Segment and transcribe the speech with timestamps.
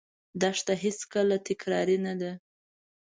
[0.41, 2.31] دښته هېڅکله تکراري نه ده.